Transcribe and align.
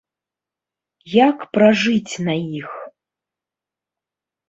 Як 1.27 1.45
пражыць 1.57 2.13
на 2.31 2.39
іх? 2.63 2.69